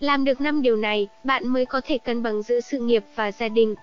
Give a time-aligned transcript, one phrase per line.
[0.00, 3.32] Làm được 5 điều này, bạn mới có thể cân bằng giữa sự nghiệp và
[3.32, 3.74] gia đình.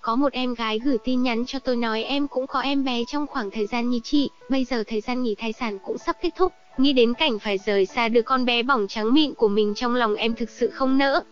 [0.00, 3.04] Có một em gái gửi tin nhắn cho tôi nói em cũng có em bé
[3.06, 6.16] trong khoảng thời gian như chị, bây giờ thời gian nghỉ thai sản cũng sắp
[6.22, 9.48] kết thúc, nghĩ đến cảnh phải rời xa đứa con bé bỏng trắng mịn của
[9.48, 11.22] mình trong lòng em thực sự không nỡ.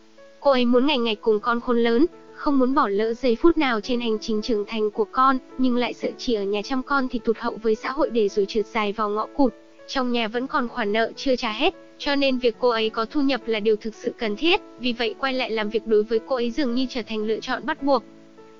[0.40, 3.58] Cô ấy muốn ngày ngày cùng con khôn lớn, không muốn bỏ lỡ giây phút
[3.58, 6.82] nào trên hành trình trưởng thành của con, nhưng lại sợ chỉ ở nhà chăm
[6.82, 9.54] con thì tụt hậu với xã hội để rồi trượt dài vào ngõ cụt.
[9.94, 13.04] Trong nhà vẫn còn khoản nợ chưa trả hết, cho nên việc cô ấy có
[13.04, 16.02] thu nhập là điều thực sự cần thiết, vì vậy quay lại làm việc đối
[16.02, 18.02] với cô ấy dường như trở thành lựa chọn bắt buộc.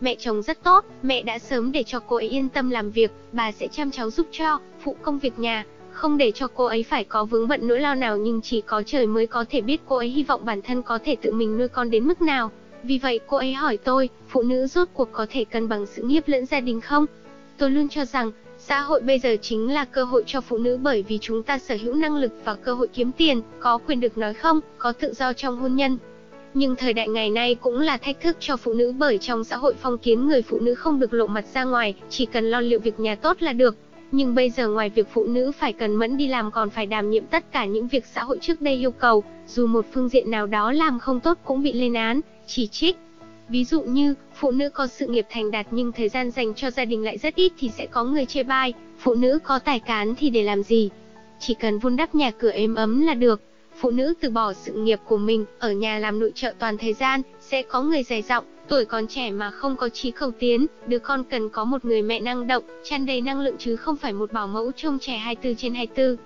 [0.01, 3.11] Mẹ chồng rất tốt, mẹ đã sớm để cho cô ấy yên tâm làm việc,
[3.33, 6.83] bà sẽ chăm cháu giúp cho, phụ công việc nhà, không để cho cô ấy
[6.83, 9.81] phải có vướng bận nỗi lo nào nhưng chỉ có trời mới có thể biết
[9.89, 12.51] cô ấy hy vọng bản thân có thể tự mình nuôi con đến mức nào.
[12.83, 16.03] Vì vậy cô ấy hỏi tôi, phụ nữ rốt cuộc có thể cân bằng sự
[16.03, 17.07] nghiệp lẫn gia đình không?
[17.59, 18.31] Tôi luôn cho rằng,
[18.69, 21.59] xã hội bây giờ chính là cơ hội cho phụ nữ bởi vì chúng ta
[21.59, 24.93] sở hữu năng lực và cơ hội kiếm tiền, có quyền được nói không, có
[24.93, 25.99] tự do trong hôn nhân.
[26.55, 29.57] Nhưng thời đại ngày nay cũng là thách thức cho phụ nữ bởi trong xã
[29.57, 32.61] hội phong kiến người phụ nữ không được lộ mặt ra ngoài, chỉ cần lo
[32.61, 33.77] liệu việc nhà tốt là được.
[34.13, 37.11] Nhưng bây giờ ngoài việc phụ nữ phải cần mẫn đi làm còn phải đảm
[37.11, 40.31] nhiệm tất cả những việc xã hội trước đây yêu cầu, dù một phương diện
[40.31, 42.97] nào đó làm không tốt cũng bị lên án, chỉ trích.
[43.49, 46.71] Ví dụ như, phụ nữ có sự nghiệp thành đạt nhưng thời gian dành cho
[46.71, 49.81] gia đình lại rất ít thì sẽ có người chê bai, phụ nữ có tài
[49.81, 50.91] cán thì để làm gì?
[51.41, 53.41] Chỉ cần vun đắp nhà cửa êm ấm là được.
[53.77, 56.93] Phụ nữ từ bỏ sự nghiệp của mình, ở nhà làm nội trợ toàn thời
[56.93, 60.67] gian, sẽ có người dày giọng, tuổi còn trẻ mà không có trí cầu tiến,
[60.87, 63.97] đứa con cần có một người mẹ năng động, tràn đầy năng lượng chứ không
[63.97, 66.17] phải một bảo mẫu trông trẻ 24 trên 24.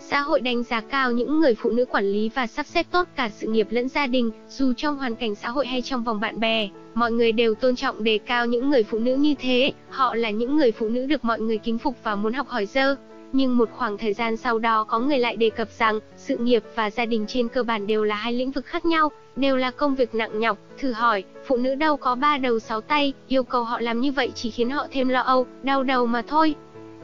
[0.00, 3.08] Xã hội đánh giá cao những người phụ nữ quản lý và sắp xếp tốt
[3.16, 6.20] cả sự nghiệp lẫn gia đình, dù trong hoàn cảnh xã hội hay trong vòng
[6.20, 9.72] bạn bè, mọi người đều tôn trọng đề cao những người phụ nữ như thế,
[9.90, 12.66] họ là những người phụ nữ được mọi người kính phục và muốn học hỏi
[12.66, 12.96] dơ.
[13.32, 16.62] Nhưng một khoảng thời gian sau đó có người lại đề cập rằng, sự nghiệp
[16.74, 19.70] và gia đình trên cơ bản đều là hai lĩnh vực khác nhau, đều là
[19.70, 23.42] công việc nặng nhọc, thử hỏi, phụ nữ đâu có ba đầu sáu tay, yêu
[23.42, 26.54] cầu họ làm như vậy chỉ khiến họ thêm lo âu, đau đầu mà thôi.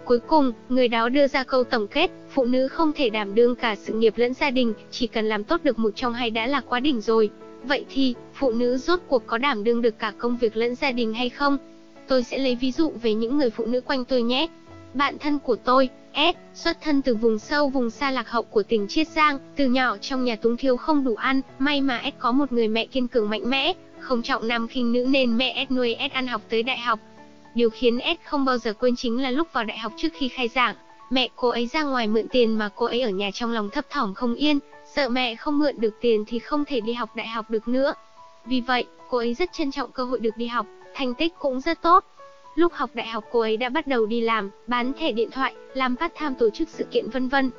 [0.05, 3.55] Cuối cùng, người đó đưa ra câu tổng kết, phụ nữ không thể đảm đương
[3.55, 6.47] cả sự nghiệp lẫn gia đình, chỉ cần làm tốt được một trong hai đã
[6.47, 7.31] là quá đỉnh rồi.
[7.63, 10.93] Vậy thì, phụ nữ rốt cuộc có đảm đương được cả công việc lẫn gia
[10.93, 11.59] đình hay không?
[12.09, 14.47] Tôi sẽ lấy ví dụ về những người phụ nữ quanh tôi nhé.
[14.95, 18.63] Bạn thân của tôi, S, xuất thân từ vùng sâu vùng xa lạc hậu của
[18.63, 22.19] tỉnh Chiết Giang, từ nhỏ trong nhà túng thiếu không đủ ăn, may mà S
[22.19, 25.67] có một người mẹ kiên cường mạnh mẽ, không trọng nam khinh nữ nên mẹ
[25.69, 26.99] S nuôi S ăn học tới đại học,
[27.55, 30.29] Điều khiến S không bao giờ quên chính là lúc vào đại học trước khi
[30.29, 30.75] khai giảng,
[31.11, 33.91] mẹ cô ấy ra ngoài mượn tiền mà cô ấy ở nhà trong lòng thấp
[33.91, 34.59] thỏm không yên,
[34.95, 37.95] sợ mẹ không mượn được tiền thì không thể đi học đại học được nữa.
[38.47, 41.61] Vì vậy, cô ấy rất trân trọng cơ hội được đi học, thành tích cũng
[41.61, 42.05] rất tốt.
[42.55, 45.55] Lúc học đại học cô ấy đã bắt đầu đi làm, bán thẻ điện thoại,
[45.75, 47.51] làm phát tham tổ chức sự kiện vân vân.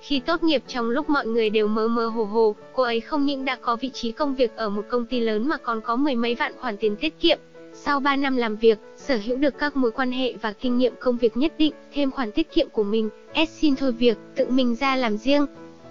[0.00, 3.26] Khi tốt nghiệp trong lúc mọi người đều mơ mơ hồ hồ, cô ấy không
[3.26, 5.96] những đã có vị trí công việc ở một công ty lớn mà còn có
[5.96, 7.38] mười mấy vạn khoản tiền tiết kiệm.
[7.72, 10.92] Sau 3 năm làm việc, sở hữu được các mối quan hệ và kinh nghiệm
[11.00, 14.46] công việc nhất định, thêm khoản tiết kiệm của mình, S xin thôi việc, tự
[14.50, 15.46] mình ra làm riêng.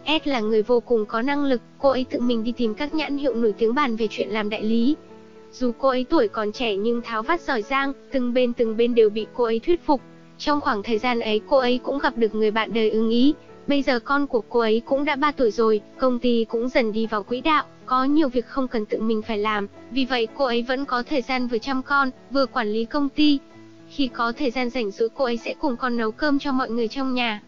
[0.05, 2.93] S là người vô cùng có năng lực, cô ấy tự mình đi tìm các
[2.93, 4.95] nhãn hiệu nổi tiếng bàn về chuyện làm đại lý.
[5.51, 8.95] Dù cô ấy tuổi còn trẻ nhưng tháo vát giỏi giang, từng bên từng bên
[8.95, 10.01] đều bị cô ấy thuyết phục.
[10.37, 13.33] Trong khoảng thời gian ấy cô ấy cũng gặp được người bạn đời ưng ý.
[13.67, 16.91] Bây giờ con của cô ấy cũng đã 3 tuổi rồi, công ty cũng dần
[16.91, 17.65] đi vào quỹ đạo.
[17.87, 21.03] Có nhiều việc không cần tự mình phải làm, vì vậy cô ấy vẫn có
[21.03, 23.39] thời gian vừa chăm con, vừa quản lý công ty.
[23.89, 26.69] Khi có thời gian rảnh rỗi cô ấy sẽ cùng con nấu cơm cho mọi
[26.69, 27.41] người trong nhà.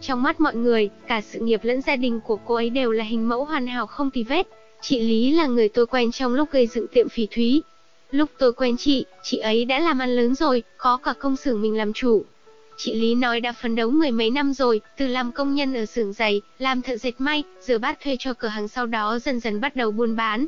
[0.00, 3.04] Trong mắt mọi người, cả sự nghiệp lẫn gia đình của cô ấy đều là
[3.04, 4.48] hình mẫu hoàn hảo không tì vết.
[4.80, 7.62] Chị Lý là người tôi quen trong lúc gây dựng tiệm phỉ thúy.
[8.10, 11.62] Lúc tôi quen chị, chị ấy đã làm ăn lớn rồi, có cả công xưởng
[11.62, 12.24] mình làm chủ.
[12.84, 15.86] Chị Lý nói đã phấn đấu mười mấy năm rồi, từ làm công nhân ở
[15.86, 19.40] xưởng giày, làm thợ dệt may, rửa bát thuê cho cửa hàng sau đó dần
[19.40, 20.46] dần bắt đầu buôn bán.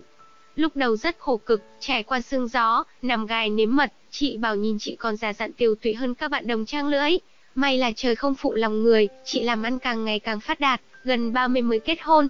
[0.56, 4.56] Lúc đầu rất khổ cực, trải qua sương gió, nằm gai nếm mật, chị bảo
[4.56, 7.10] nhìn chị còn già dặn tiều tụy hơn các bạn đồng trang lưỡi.
[7.54, 10.80] May là trời không phụ lòng người, chị làm ăn càng ngày càng phát đạt,
[11.04, 12.28] gần 30 mới kết hôn.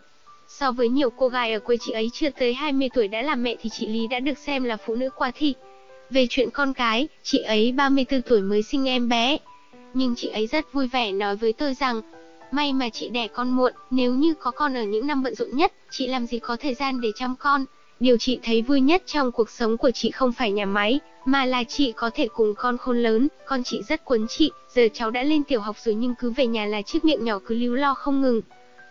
[0.48, 3.42] So với nhiều cô gái ở quê chị ấy chưa tới 20 tuổi đã làm
[3.42, 5.54] mẹ thì chị Lý đã được xem là phụ nữ qua thị.
[6.10, 9.38] Về chuyện con cái, chị ấy 34 tuổi mới sinh em bé,
[9.94, 12.00] nhưng chị ấy rất vui vẻ nói với tôi rằng,
[12.50, 15.48] may mà chị đẻ con muộn, nếu như có con ở những năm bận rộn
[15.52, 17.64] nhất, chị làm gì có thời gian để chăm con.
[18.00, 21.44] Điều chị thấy vui nhất trong cuộc sống của chị không phải nhà máy, mà
[21.44, 25.10] là chị có thể cùng con khôn lớn, con chị rất quấn chị, giờ cháu
[25.10, 27.74] đã lên tiểu học rồi nhưng cứ về nhà là chiếc miệng nhỏ cứ líu
[27.74, 28.40] lo không ngừng.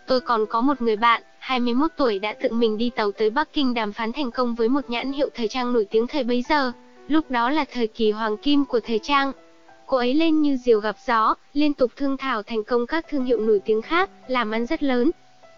[0.06, 3.52] Tôi còn có một người bạn, 21 tuổi đã tự mình đi tàu tới Bắc
[3.52, 6.42] Kinh đàm phán thành công với một nhãn hiệu thời trang nổi tiếng thời bấy
[6.48, 6.72] giờ.
[7.08, 9.32] Lúc đó là thời kỳ hoàng kim của thời trang,
[9.86, 13.24] Cô ấy lên như diều gặp gió, liên tục thương thảo thành công các thương
[13.24, 15.10] hiệu nổi tiếng khác, làm ăn rất lớn.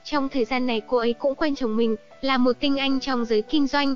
[0.05, 3.25] Trong thời gian này cô ấy cũng quen chồng mình, là một tinh anh trong
[3.25, 3.94] giới kinh doanh.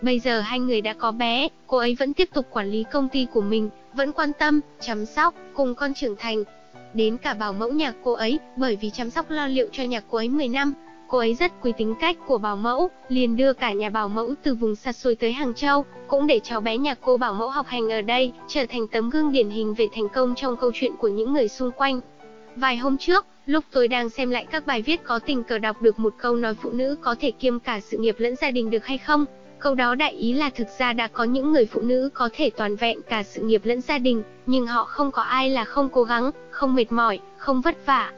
[0.00, 3.08] Bây giờ hai người đã có bé, cô ấy vẫn tiếp tục quản lý công
[3.08, 6.44] ty của mình, vẫn quan tâm, chăm sóc, cùng con trưởng thành.
[6.94, 10.00] Đến cả bảo mẫu nhà cô ấy, bởi vì chăm sóc lo liệu cho nhà
[10.10, 10.74] cô ấy 10 năm,
[11.12, 14.34] cô ấy rất quý tính cách của bảo mẫu, liền đưa cả nhà bảo mẫu
[14.42, 17.48] từ vùng xa xôi tới Hàng Châu, cũng để cháu bé nhà cô bảo mẫu
[17.48, 20.70] học hành ở đây, trở thành tấm gương điển hình về thành công trong câu
[20.74, 22.00] chuyện của những người xung quanh.
[22.56, 25.82] Vài hôm trước, lúc tôi đang xem lại các bài viết có tình cờ đọc
[25.82, 28.70] được một câu nói phụ nữ có thể kiêm cả sự nghiệp lẫn gia đình
[28.70, 29.24] được hay không?
[29.58, 32.50] Câu đó đại ý là thực ra đã có những người phụ nữ có thể
[32.50, 35.88] toàn vẹn cả sự nghiệp lẫn gia đình, nhưng họ không có ai là không
[35.92, 38.12] cố gắng, không mệt mỏi, không vất vả.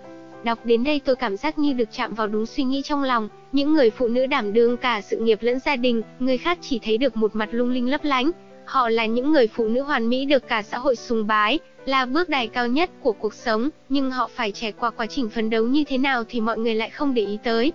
[0.45, 3.29] Đọc đến đây tôi cảm giác như được chạm vào đúng suy nghĩ trong lòng,
[3.53, 6.79] những người phụ nữ đảm đương cả sự nghiệp lẫn gia đình, người khác chỉ
[6.83, 8.31] thấy được một mặt lung linh lấp lánh.
[8.65, 12.07] Họ là những người phụ nữ hoàn mỹ được cả xã hội sùng bái, là
[12.07, 15.51] bước đài cao nhất của cuộc sống, nhưng họ phải trải qua quá trình phấn
[15.51, 17.73] đấu như thế nào thì mọi người lại không để ý tới.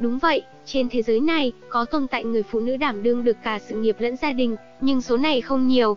[0.00, 3.36] Đúng vậy, trên thế giới này, có tồn tại người phụ nữ đảm đương được
[3.44, 5.96] cả sự nghiệp lẫn gia đình, nhưng số này không nhiều.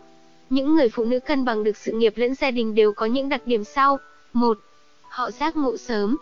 [0.50, 3.28] Những người phụ nữ cân bằng được sự nghiệp lẫn gia đình đều có những
[3.28, 3.98] đặc điểm sau.
[4.32, 4.58] 1.
[5.10, 6.16] Họ giác ngộ sớm.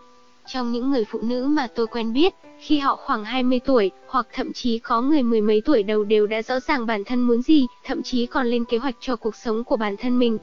[0.47, 4.27] Trong những người phụ nữ mà tôi quen biết, khi họ khoảng 20 tuổi, hoặc
[4.33, 7.41] thậm chí có người mười mấy tuổi đầu đều đã rõ ràng bản thân muốn
[7.41, 10.37] gì, thậm chí còn lên kế hoạch cho cuộc sống của bản thân mình.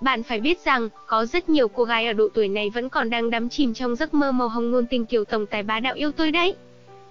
[0.00, 3.10] Bạn phải biết rằng, có rất nhiều cô gái ở độ tuổi này vẫn còn
[3.10, 5.94] đang đắm chìm trong giấc mơ màu hồng ngôn tình kiểu tổng tài bá đạo
[5.94, 6.54] yêu tôi đấy.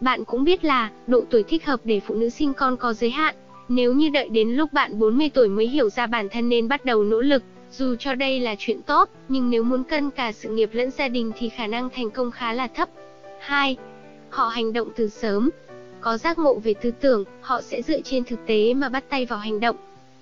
[0.02, 3.10] Bạn cũng biết là, độ tuổi thích hợp để phụ nữ sinh con có giới
[3.10, 3.36] hạn.
[3.70, 6.86] Nếu như đợi đến lúc bạn 40 tuổi mới hiểu ra bản thân nên bắt
[6.86, 10.50] đầu nỗ lực, dù cho đây là chuyện tốt, nhưng nếu muốn cân cả sự
[10.50, 12.90] nghiệp lẫn gia đình thì khả năng thành công khá là thấp.
[13.40, 13.78] 2.
[14.30, 15.50] Họ hành động từ sớm.
[16.02, 19.26] Có giác ngộ về tư tưởng, họ sẽ dựa trên thực tế mà bắt tay
[19.26, 19.76] vào hành động.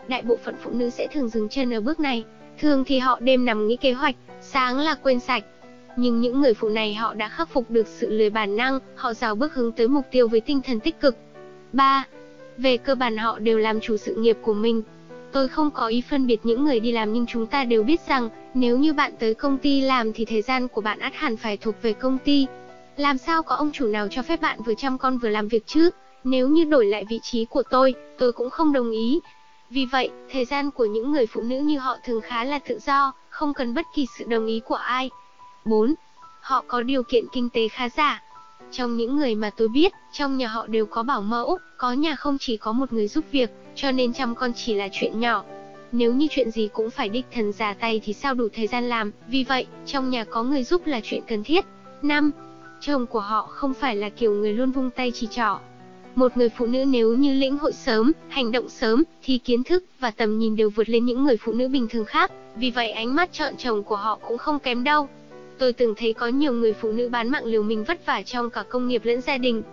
[0.07, 2.23] Đại bộ phận phụ nữ sẽ thường dừng chân ở bước này.
[2.59, 5.43] Thường thì họ đêm nằm nghĩ kế hoạch, sáng là quên sạch.
[5.97, 9.13] Nhưng những người phụ này họ đã khắc phục được sự lười bản năng, họ
[9.13, 11.15] rào bước hướng tới mục tiêu với tinh thần tích cực.
[11.73, 12.03] 3.
[12.57, 14.81] Về cơ bản họ đều làm chủ sự nghiệp của mình,
[15.33, 18.01] Tôi không có ý phân biệt những người đi làm nhưng chúng ta đều biết
[18.07, 21.37] rằng, nếu như bạn tới công ty làm thì thời gian của bạn ắt hẳn
[21.37, 22.47] phải thuộc về công ty.
[22.97, 25.67] Làm sao có ông chủ nào cho phép bạn vừa chăm con vừa làm việc
[25.67, 25.89] chứ?
[26.23, 29.19] Nếu như đổi lại vị trí của tôi, tôi cũng không đồng ý.
[29.69, 32.79] Vì vậy, thời gian của những người phụ nữ như họ thường khá là tự
[32.79, 35.09] do, không cần bất kỳ sự đồng ý của ai.
[35.65, 35.93] 4.
[36.41, 38.23] Họ có điều kiện kinh tế khá giả.
[38.71, 42.15] Trong những người mà tôi biết, trong nhà họ đều có bảo mẫu, có nhà
[42.15, 45.43] không chỉ có một người giúp việc, cho nên chăm con chỉ là chuyện nhỏ.
[45.91, 48.89] Nếu như chuyện gì cũng phải đích thần ra tay thì sao đủ thời gian
[48.89, 51.65] làm, vì vậy, trong nhà có người giúp là chuyện cần thiết.
[52.01, 52.31] 5.
[52.81, 55.59] Chồng của họ không phải là kiểu người luôn vung tay chỉ trỏ.
[56.15, 59.83] Một người phụ nữ nếu như lĩnh hội sớm, hành động sớm, thì kiến thức
[59.99, 62.91] và tầm nhìn đều vượt lên những người phụ nữ bình thường khác, vì vậy
[62.91, 65.09] ánh mắt chọn chồng của họ cũng không kém đâu.
[65.57, 68.49] Tôi từng thấy có nhiều người phụ nữ bán mạng liều mình vất vả trong
[68.49, 69.63] cả công nghiệp lẫn gia đình,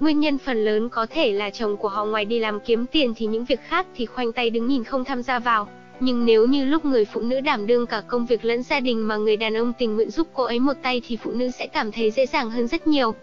[0.00, 3.14] Nguyên nhân phần lớn có thể là chồng của họ ngoài đi làm kiếm tiền
[3.16, 5.68] thì những việc khác thì khoanh tay đứng nhìn không tham gia vào.
[6.00, 9.08] Nhưng nếu như lúc người phụ nữ đảm đương cả công việc lẫn gia đình
[9.08, 11.66] mà người đàn ông tình nguyện giúp cô ấy một tay thì phụ nữ sẽ
[11.66, 13.14] cảm thấy dễ dàng hơn rất nhiều.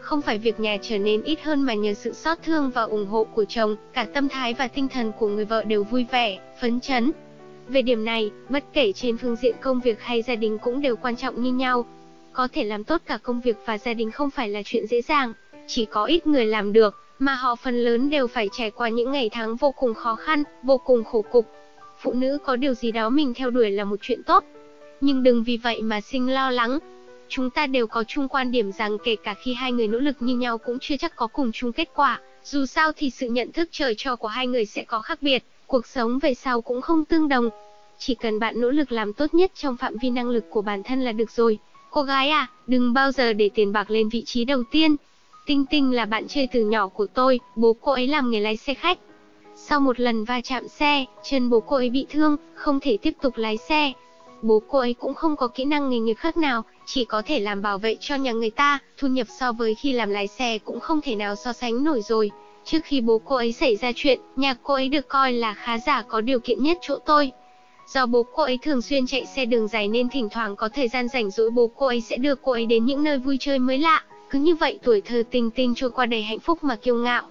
[0.00, 3.06] Không phải việc nhà trở nên ít hơn mà nhờ sự xót thương và ủng
[3.06, 6.38] hộ của chồng, cả tâm thái và tinh thần của người vợ đều vui vẻ,
[6.60, 7.12] phấn chấn.
[7.68, 10.96] Về điểm này, bất kể trên phương diện công việc hay gia đình cũng đều
[10.96, 11.86] quan trọng như nhau.
[12.32, 15.02] Có thể làm tốt cả công việc và gia đình không phải là chuyện dễ
[15.02, 15.32] dàng,
[15.66, 19.12] chỉ có ít người làm được, mà họ phần lớn đều phải trải qua những
[19.12, 21.46] ngày tháng vô cùng khó khăn, vô cùng khổ cục.
[21.98, 24.44] Phụ nữ có điều gì đó mình theo đuổi là một chuyện tốt,
[25.00, 26.78] nhưng đừng vì vậy mà sinh lo lắng.
[27.28, 30.16] Chúng ta đều có chung quan điểm rằng kể cả khi hai người nỗ lực
[30.20, 33.52] như nhau cũng chưa chắc có cùng chung kết quả, dù sao thì sự nhận
[33.52, 36.80] thức trời cho của hai người sẽ có khác biệt, cuộc sống về sau cũng
[36.80, 37.50] không tương đồng.
[37.98, 40.82] Chỉ cần bạn nỗ lực làm tốt nhất trong phạm vi năng lực của bản
[40.82, 41.58] thân là được rồi.
[41.90, 44.96] Cô gái à, đừng bao giờ để tiền bạc lên vị trí đầu tiên,
[45.46, 48.56] Tinh Tinh là bạn chơi từ nhỏ của tôi, bố cô ấy làm nghề lái
[48.56, 48.98] xe khách.
[49.56, 53.12] Sau một lần va chạm xe, chân bố cô ấy bị thương, không thể tiếp
[53.22, 53.92] tục lái xe.
[54.42, 57.40] Bố cô ấy cũng không có kỹ năng nghề nghiệp khác nào, chỉ có thể
[57.40, 60.58] làm bảo vệ cho nhà người ta, thu nhập so với khi làm lái xe
[60.58, 62.30] cũng không thể nào so sánh nổi rồi.
[62.66, 65.78] Trước khi bố cô ấy xảy ra chuyện, nhà cô ấy được coi là khá
[65.78, 67.32] giả có điều kiện nhất chỗ tôi.
[67.86, 70.88] Do bố cô ấy thường xuyên chạy xe đường dài nên thỉnh thoảng có thời
[70.88, 73.58] gian rảnh rỗi bố cô ấy sẽ đưa cô ấy đến những nơi vui chơi
[73.58, 74.04] mới lạ.
[74.30, 77.22] Cứ như vậy tuổi thơ tinh tinh trôi qua đầy hạnh phúc mà kiêu ngạo.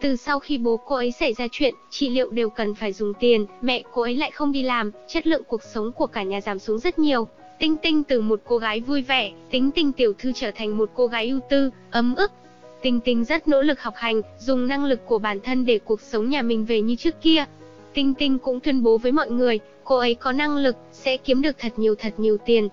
[0.00, 3.12] Từ sau khi bố cô ấy xảy ra chuyện, trị liệu đều cần phải dùng
[3.20, 6.40] tiền, mẹ cô ấy lại không đi làm, chất lượng cuộc sống của cả nhà
[6.40, 7.28] giảm xuống rất nhiều.
[7.58, 10.90] Tinh Tinh từ một cô gái vui vẻ, tính tình tiểu thư trở thành một
[10.94, 12.32] cô gái ưu tư, ấm ức.
[12.84, 16.00] Tinh Tinh rất nỗ lực học hành, dùng năng lực của bản thân để cuộc
[16.00, 17.44] sống nhà mình về như trước kia.
[17.94, 21.42] Tinh Tinh cũng tuyên bố với mọi người, cô ấy có năng lực, sẽ kiếm
[21.42, 22.68] được thật nhiều thật nhiều tiền.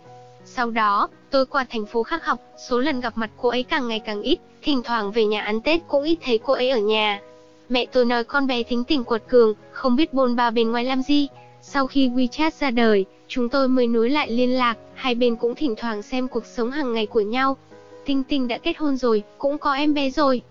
[0.45, 2.39] Sau đó, tôi qua thành phố khác học,
[2.69, 5.61] số lần gặp mặt cô ấy càng ngày càng ít, thỉnh thoảng về nhà ăn
[5.61, 7.21] Tết cũng ít thấy cô ấy ở nhà.
[7.69, 10.83] Mẹ tôi nói con bé tính tình quật cường, không biết bôn ba bên ngoài
[10.83, 11.27] làm gì.
[11.61, 15.55] Sau khi WeChat ra đời, chúng tôi mới nối lại liên lạc, hai bên cũng
[15.55, 17.57] thỉnh thoảng xem cuộc sống hàng ngày của nhau.
[18.05, 20.41] Tinh Tinh đã kết hôn rồi, cũng có em bé rồi.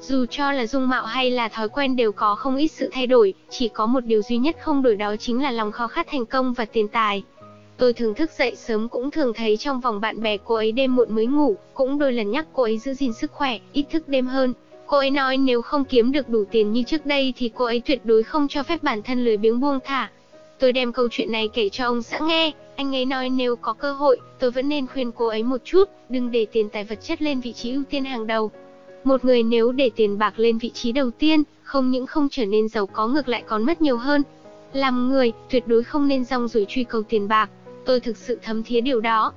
[0.00, 3.06] Dù cho là dung mạo hay là thói quen đều có không ít sự thay
[3.06, 6.06] đổi, chỉ có một điều duy nhất không đổi đó chính là lòng khao khát
[6.10, 7.22] thành công và tiền tài.
[7.76, 10.96] Tôi thường thức dậy sớm cũng thường thấy trong vòng bạn bè cô ấy đêm
[10.96, 14.08] muộn mới ngủ, cũng đôi lần nhắc cô ấy giữ gìn sức khỏe, ít thức
[14.08, 14.54] đêm hơn.
[14.86, 17.82] Cô ấy nói nếu không kiếm được đủ tiền như trước đây thì cô ấy
[17.86, 20.10] tuyệt đối không cho phép bản thân lười biếng buông thả.
[20.58, 23.72] Tôi đem câu chuyện này kể cho ông xã nghe, anh ấy nói nếu có
[23.72, 26.98] cơ hội, tôi vẫn nên khuyên cô ấy một chút, đừng để tiền tài vật
[27.02, 28.50] chất lên vị trí ưu tiên hàng đầu.
[29.04, 32.44] Một người nếu để tiền bạc lên vị trí đầu tiên, không những không trở
[32.44, 34.22] nên giàu có ngược lại còn mất nhiều hơn.
[34.72, 37.50] Làm người, tuyệt đối không nên rong ruổi truy cầu tiền bạc,
[37.84, 39.32] tôi thực sự thấm thía điều đó.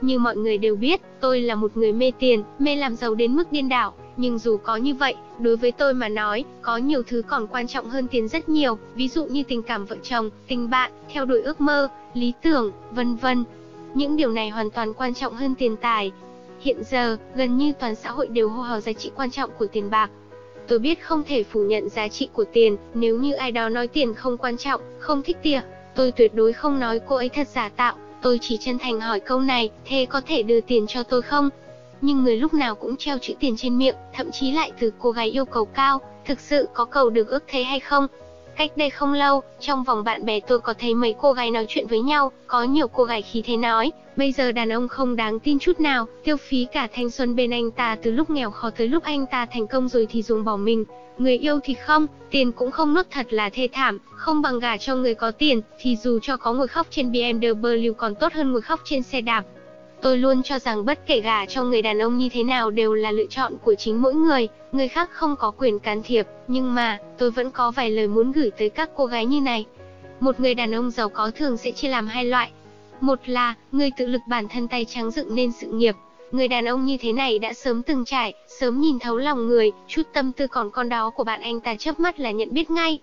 [0.00, 3.36] Như mọi người đều biết, tôi là một người mê tiền, mê làm giàu đến
[3.36, 7.02] mức điên đảo, nhưng dù có như vậy, đối với tôi mà nói, có nhiều
[7.06, 10.30] thứ còn quan trọng hơn tiền rất nhiều, ví dụ như tình cảm vợ chồng,
[10.48, 13.44] tình bạn, theo đuổi ước mơ, lý tưởng, vân vân.
[13.94, 16.12] Những điều này hoàn toàn quan trọng hơn tiền tài.
[16.60, 19.66] Hiện giờ, gần như toàn xã hội đều hô hào giá trị quan trọng của
[19.66, 20.10] tiền bạc.
[20.68, 23.88] Tôi biết không thể phủ nhận giá trị của tiền, nếu như ai đó nói
[23.88, 25.62] tiền không quan trọng, không thích tiền,
[25.94, 29.20] tôi tuyệt đối không nói cô ấy thật giả tạo, tôi chỉ chân thành hỏi
[29.20, 31.50] câu này, thế có thể đưa tiền cho tôi không?
[32.02, 35.10] Nhưng người lúc nào cũng treo chữ tiền trên miệng, thậm chí lại từ cô
[35.10, 38.06] gái yêu cầu cao, thực sự có cầu được ước thế hay không?
[38.56, 41.66] Cách đây không lâu, trong vòng bạn bè tôi có thấy mấy cô gái nói
[41.68, 45.16] chuyện với nhau, có nhiều cô gái khí thế nói, bây giờ đàn ông không
[45.16, 48.50] đáng tin chút nào, tiêu phí cả thanh xuân bên anh ta từ lúc nghèo
[48.50, 50.84] khó tới lúc anh ta thành công rồi thì dùng bỏ mình,
[51.18, 54.76] người yêu thì không, tiền cũng không nuốt thật là thê thảm, không bằng gả
[54.76, 58.52] cho người có tiền, thì dù cho có ngồi khóc trên BMW còn tốt hơn
[58.52, 59.44] ngồi khóc trên xe đạp.
[60.02, 62.94] Tôi luôn cho rằng bất kể gả cho người đàn ông như thế nào đều
[62.94, 66.74] là lựa chọn của chính mỗi người, người khác không có quyền can thiệp, nhưng
[66.74, 69.66] mà, tôi vẫn có vài lời muốn gửi tới các cô gái như này.
[70.20, 72.50] Một người đàn ông giàu có thường sẽ chia làm hai loại.
[73.00, 75.94] Một là, người tự lực bản thân tay trắng dựng nên sự nghiệp.
[76.32, 79.72] Người đàn ông như thế này đã sớm từng trải, sớm nhìn thấu lòng người,
[79.88, 82.70] chút tâm tư còn con đó của bạn anh ta chớp mắt là nhận biết
[82.70, 82.98] ngay.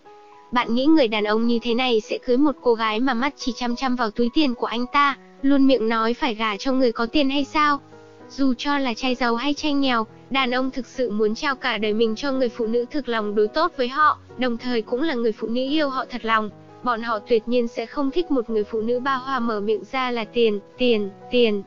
[0.51, 3.34] Bạn nghĩ người đàn ông như thế này sẽ cưới một cô gái mà mắt
[3.38, 6.72] chỉ chăm chăm vào túi tiền của anh ta, luôn miệng nói phải gả cho
[6.72, 7.79] người có tiền hay sao?
[8.29, 11.77] Dù cho là trai giàu hay trai nghèo, đàn ông thực sự muốn trao cả
[11.77, 15.01] đời mình cho người phụ nữ thực lòng đối tốt với họ, đồng thời cũng
[15.01, 16.50] là người phụ nữ yêu họ thật lòng.
[16.84, 19.84] Bọn họ tuyệt nhiên sẽ không thích một người phụ nữ ba hoa mở miệng
[19.91, 21.63] ra là tiền, tiền, tiền.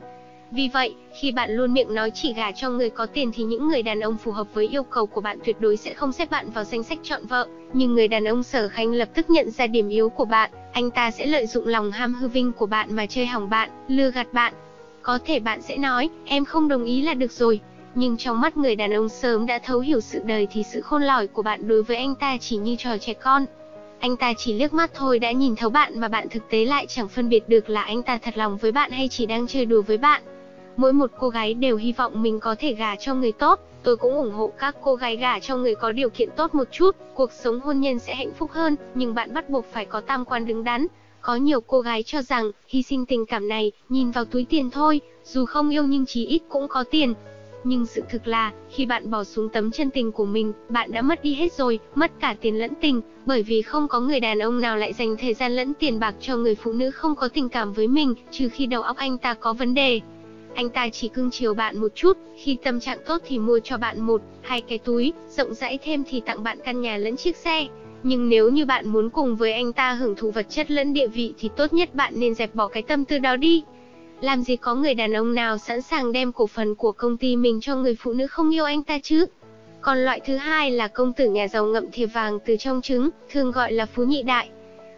[0.51, 3.67] Vì vậy, khi bạn luôn miệng nói chỉ gả cho người có tiền thì những
[3.67, 6.31] người đàn ông phù hợp với yêu cầu của bạn tuyệt đối sẽ không xếp
[6.31, 7.47] bạn vào danh sách chọn vợ.
[7.73, 10.91] Nhưng người đàn ông sở khanh lập tức nhận ra điểm yếu của bạn, anh
[10.91, 14.11] ta sẽ lợi dụng lòng ham hư vinh của bạn mà chơi hỏng bạn, lừa
[14.11, 14.53] gạt bạn.
[15.01, 17.59] Có thể bạn sẽ nói, em không đồng ý là được rồi.
[17.95, 21.01] Nhưng trong mắt người đàn ông sớm đã thấu hiểu sự đời thì sự khôn
[21.01, 23.45] lỏi của bạn đối với anh ta chỉ như trò trẻ con.
[23.99, 26.85] Anh ta chỉ liếc mắt thôi đã nhìn thấu bạn mà bạn thực tế lại
[26.87, 29.65] chẳng phân biệt được là anh ta thật lòng với bạn hay chỉ đang chơi
[29.65, 30.21] đùa với bạn.
[30.77, 33.97] Mỗi một cô gái đều hy vọng mình có thể gả cho người tốt, tôi
[33.97, 36.95] cũng ủng hộ các cô gái gả cho người có điều kiện tốt một chút,
[37.13, 40.25] cuộc sống hôn nhân sẽ hạnh phúc hơn, nhưng bạn bắt buộc phải có tam
[40.25, 40.87] quan đứng đắn.
[41.21, 44.69] Có nhiều cô gái cho rằng, hy sinh tình cảm này, nhìn vào túi tiền
[44.69, 47.13] thôi, dù không yêu nhưng chí ít cũng có tiền.
[47.63, 51.01] Nhưng sự thực là, khi bạn bỏ xuống tấm chân tình của mình, bạn đã
[51.01, 54.39] mất đi hết rồi, mất cả tiền lẫn tình, bởi vì không có người đàn
[54.39, 57.27] ông nào lại dành thời gian lẫn tiền bạc cho người phụ nữ không có
[57.27, 60.01] tình cảm với mình, trừ khi đầu óc anh ta có vấn đề.
[60.55, 63.77] Anh ta chỉ cưng chiều bạn một chút, khi tâm trạng tốt thì mua cho
[63.77, 67.35] bạn một, hai cái túi, rộng rãi thêm thì tặng bạn căn nhà lẫn chiếc
[67.35, 67.67] xe.
[68.03, 71.07] Nhưng nếu như bạn muốn cùng với anh ta hưởng thụ vật chất lẫn địa
[71.07, 73.63] vị thì tốt nhất bạn nên dẹp bỏ cái tâm tư đó đi.
[74.21, 77.35] Làm gì có người đàn ông nào sẵn sàng đem cổ phần của công ty
[77.35, 79.25] mình cho người phụ nữ không yêu anh ta chứ?
[79.81, 83.09] Còn loại thứ hai là công tử nhà giàu ngậm thìa vàng từ trong trứng,
[83.29, 84.49] thường gọi là phú nhị đại.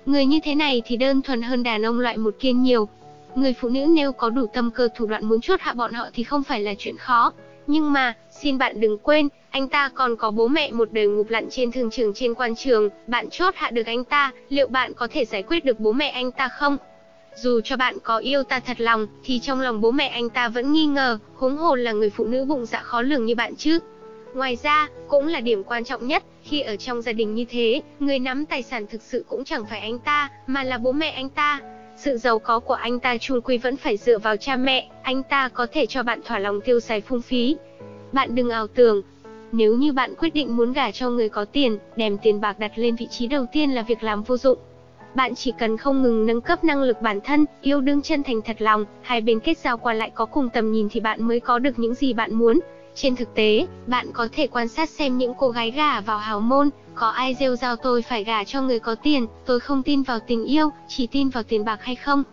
[0.05, 2.87] Người như thế này thì đơn thuần hơn đàn ông loại một kiên nhiều,
[3.35, 6.07] Người phụ nữ nếu có đủ tâm cơ thủ đoạn muốn chốt hạ bọn họ
[6.13, 7.33] thì không phải là chuyện khó.
[7.67, 11.29] Nhưng mà, xin bạn đừng quên, anh ta còn có bố mẹ một đời ngục
[11.29, 14.93] lặn trên thương trường trên quan trường, bạn chốt hạ được anh ta, liệu bạn
[14.93, 16.77] có thể giải quyết được bố mẹ anh ta không?
[17.35, 20.47] Dù cho bạn có yêu ta thật lòng, thì trong lòng bố mẹ anh ta
[20.47, 23.55] vẫn nghi ngờ, huống hồ là người phụ nữ bụng dạ khó lường như bạn
[23.55, 23.79] chứ.
[24.33, 27.81] Ngoài ra, cũng là điểm quan trọng nhất, khi ở trong gia đình như thế,
[27.99, 31.09] người nắm tài sản thực sự cũng chẳng phải anh ta, mà là bố mẹ
[31.09, 31.61] anh ta.
[31.97, 35.23] Sự giàu có của anh ta chung quy vẫn phải dựa vào cha mẹ, anh
[35.23, 37.57] ta có thể cho bạn thỏa lòng tiêu xài phung phí.
[38.11, 39.01] Bạn đừng ảo tưởng,
[39.51, 42.71] nếu như bạn quyết định muốn gả cho người có tiền, đem tiền bạc đặt
[42.75, 44.57] lên vị trí đầu tiên là việc làm vô dụng.
[45.15, 48.41] bạn chỉ cần không ngừng nâng cấp năng lực bản thân, yêu đương chân thành
[48.41, 51.39] thật lòng, hai bên kết giao qua lại có cùng tầm nhìn thì bạn mới
[51.39, 52.59] có được những gì bạn muốn.
[52.95, 56.39] Trên thực tế, bạn có thể quan sát xem những cô gái gả vào hào
[56.39, 60.03] môn, có ai rêu rao tôi phải gả cho người có tiền, tôi không tin
[60.03, 62.23] vào tình yêu, chỉ tin vào tiền bạc hay không.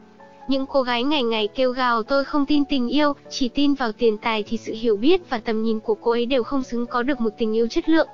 [0.49, 3.92] Những cô gái ngày ngày kêu gào tôi không tin tình yêu, chỉ tin vào
[3.92, 6.87] tiền tài thì sự hiểu biết và tầm nhìn của cô ấy đều không xứng
[6.87, 8.09] có được một tình yêu chất lượng.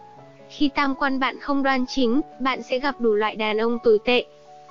[0.49, 3.99] Khi tam quan bạn không đoan chính, bạn sẽ gặp đủ loại đàn ông tồi
[4.05, 4.25] tệ.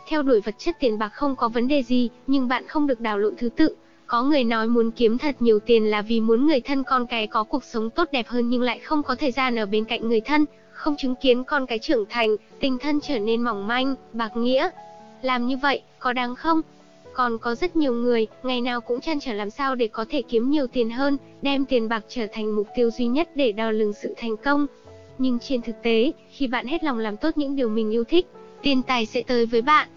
[0.09, 2.99] Theo đuổi vật chất tiền bạc không có vấn đề gì, nhưng bạn không được
[2.99, 3.75] đào lộn thứ tự.
[4.07, 7.27] Có người nói muốn kiếm thật nhiều tiền là vì muốn người thân con cái
[7.27, 10.07] có cuộc sống tốt đẹp hơn nhưng lại không có thời gian ở bên cạnh
[10.07, 13.95] người thân, không chứng kiến con cái trưởng thành, tình thân trở nên mỏng manh,
[14.13, 14.69] bạc nghĩa.
[15.21, 16.61] Làm như vậy, có đáng không?
[17.13, 20.21] Còn có rất nhiều người, ngày nào cũng chăn trở làm sao để có thể
[20.21, 23.71] kiếm nhiều tiền hơn, đem tiền bạc trở thành mục tiêu duy nhất để đo
[23.71, 24.67] lường sự thành công.
[25.17, 28.25] Nhưng trên thực tế, khi bạn hết lòng làm tốt những điều mình yêu thích,
[28.61, 29.87] tiền tài sẽ tới với bạn.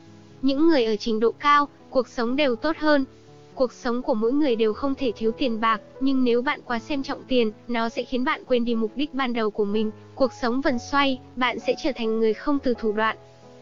[0.43, 3.05] Những người ở trình độ cao, cuộc sống đều tốt hơn.
[3.54, 6.78] Cuộc sống của mỗi người đều không thể thiếu tiền bạc, nhưng nếu bạn quá
[6.78, 9.90] xem trọng tiền, nó sẽ khiến bạn quên đi mục đích ban đầu của mình.
[10.14, 13.16] Cuộc sống vần xoay, bạn sẽ trở thành người không từ thủ đoạn.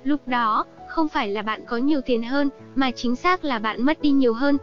[0.04, 3.83] Lúc đó, không phải là bạn có nhiều tiền hơn, mà chính xác là bạn
[3.83, 4.59] mất đi nhiều hơn.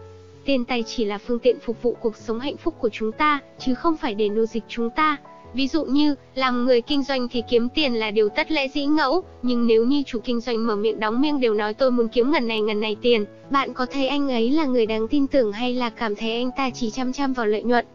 [0.46, 3.40] Tiền tài chỉ là phương tiện phục vụ cuộc sống hạnh phúc của chúng ta,
[3.60, 5.18] chứ không phải để nô dịch chúng ta.
[5.56, 8.86] Ví dụ như, làm người kinh doanh thì kiếm tiền là điều tất lẽ dĩ
[8.86, 12.08] ngẫu, nhưng nếu như chủ kinh doanh mở miệng đóng miệng đều nói tôi muốn
[12.08, 15.28] kiếm ngần này ngần này tiền, bạn có thấy anh ấy là người đáng tin
[15.28, 17.86] tưởng hay là cảm thấy anh ta chỉ chăm chăm vào lợi nhuận?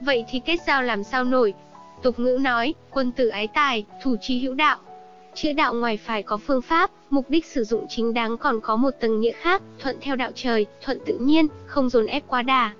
[0.00, 1.54] Vậy thì kết giao làm sao nổi?
[2.02, 4.76] Tục ngữ nói, quân tử ái tài, thủ chi hữu đạo.
[5.34, 8.76] Chữa đạo ngoài phải có phương pháp, mục đích sử dụng chính đáng còn có
[8.76, 12.42] một tầng nghĩa khác, thuận theo đạo trời, thuận tự nhiên, không dồn ép quá
[12.42, 12.72] đà.